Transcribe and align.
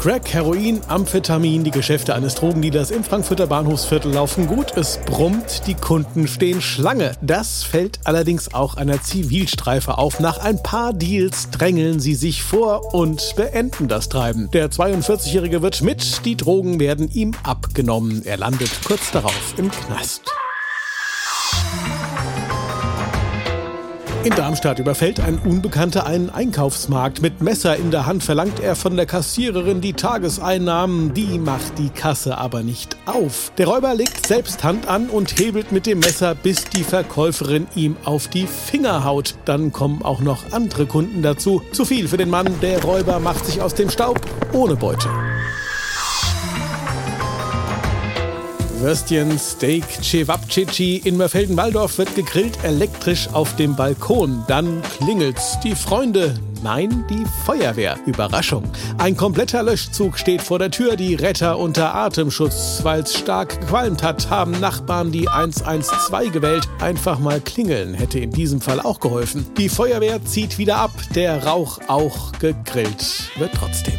Crack, 0.00 0.32
Heroin, 0.32 0.80
Amphetamin, 0.88 1.62
die 1.62 1.70
Geschäfte 1.70 2.14
eines 2.14 2.34
Drogendealers 2.34 2.90
im 2.90 3.04
Frankfurter 3.04 3.46
Bahnhofsviertel 3.46 4.10
laufen 4.10 4.46
gut. 4.46 4.74
Es 4.74 4.98
brummt, 5.04 5.66
die 5.66 5.74
Kunden 5.74 6.26
stehen 6.26 6.62
Schlange. 6.62 7.12
Das 7.20 7.64
fällt 7.64 8.00
allerdings 8.04 8.54
auch 8.54 8.78
einer 8.78 9.02
Zivilstreife 9.02 9.98
auf. 9.98 10.18
Nach 10.18 10.38
ein 10.38 10.62
paar 10.62 10.94
Deals 10.94 11.50
drängeln 11.50 12.00
sie 12.00 12.14
sich 12.14 12.42
vor 12.42 12.94
und 12.94 13.34
beenden 13.36 13.88
das 13.88 14.08
Treiben. 14.08 14.50
Der 14.52 14.70
42-Jährige 14.70 15.60
wird 15.60 15.82
mit, 15.82 16.24
die 16.24 16.38
Drogen 16.38 16.80
werden 16.80 17.10
ihm 17.12 17.32
abgenommen. 17.42 18.22
Er 18.24 18.38
landet 18.38 18.70
kurz 18.86 19.10
darauf 19.10 19.52
im 19.58 19.70
Knast. 19.70 20.22
In 24.22 24.34
Darmstadt 24.34 24.78
überfällt 24.78 25.18
ein 25.18 25.38
Unbekannter 25.38 26.04
einen 26.04 26.28
Einkaufsmarkt. 26.28 27.22
Mit 27.22 27.40
Messer 27.40 27.76
in 27.76 27.90
der 27.90 28.04
Hand 28.04 28.22
verlangt 28.22 28.60
er 28.60 28.76
von 28.76 28.94
der 28.94 29.06
Kassiererin 29.06 29.80
die 29.80 29.94
Tageseinnahmen. 29.94 31.14
Die 31.14 31.38
macht 31.38 31.78
die 31.78 31.88
Kasse 31.88 32.36
aber 32.36 32.62
nicht 32.62 32.98
auf. 33.06 33.50
Der 33.56 33.66
Räuber 33.66 33.94
legt 33.94 34.26
selbst 34.26 34.62
Hand 34.62 34.88
an 34.88 35.08
und 35.08 35.38
hebelt 35.38 35.72
mit 35.72 35.86
dem 35.86 36.00
Messer, 36.00 36.34
bis 36.34 36.66
die 36.66 36.84
Verkäuferin 36.84 37.66
ihm 37.74 37.96
auf 38.04 38.28
die 38.28 38.46
Finger 38.46 39.04
haut. 39.04 39.36
Dann 39.46 39.72
kommen 39.72 40.02
auch 40.02 40.20
noch 40.20 40.52
andere 40.52 40.84
Kunden 40.84 41.22
dazu. 41.22 41.62
Zu 41.72 41.86
viel 41.86 42.06
für 42.06 42.18
den 42.18 42.28
Mann. 42.28 42.60
Der 42.60 42.82
Räuber 42.82 43.20
macht 43.20 43.46
sich 43.46 43.62
aus 43.62 43.74
dem 43.74 43.88
Staub 43.88 44.20
ohne 44.52 44.76
Beute. 44.76 45.08
Würstchen, 48.80 49.38
Steak, 49.38 49.84
Cevapcici 50.02 51.02
in 51.04 51.18
Mörfelden-Walldorf 51.18 51.98
wird 51.98 52.14
gegrillt 52.14 52.64
elektrisch 52.64 53.28
auf 53.30 53.54
dem 53.56 53.76
Balkon. 53.76 54.42
Dann 54.48 54.80
klingelt's. 54.96 55.60
Die 55.60 55.74
Freunde, 55.74 56.40
nein, 56.62 57.04
die 57.10 57.24
Feuerwehr. 57.44 57.98
Überraschung. 58.06 58.64
Ein 58.96 59.18
kompletter 59.18 59.62
Löschzug 59.62 60.18
steht 60.18 60.40
vor 60.40 60.58
der 60.58 60.70
Tür. 60.70 60.96
Die 60.96 61.14
Retter 61.14 61.58
unter 61.58 61.94
Atemschutz. 61.94 62.80
Weil's 62.82 63.18
stark 63.18 63.60
gequalmt 63.60 64.02
hat, 64.02 64.30
haben 64.30 64.58
Nachbarn 64.60 65.12
die 65.12 65.28
112 65.28 66.32
gewählt. 66.32 66.66
Einfach 66.80 67.18
mal 67.18 67.40
klingeln 67.40 67.92
hätte 67.92 68.18
in 68.18 68.30
diesem 68.30 68.62
Fall 68.62 68.80
auch 68.80 68.98
geholfen. 68.98 69.46
Die 69.58 69.68
Feuerwehr 69.68 70.24
zieht 70.24 70.56
wieder 70.56 70.78
ab. 70.78 70.92
Der 71.14 71.44
Rauch 71.44 71.80
auch 71.88 72.32
gegrillt 72.38 73.30
wird 73.36 73.50
trotzdem. 73.54 73.98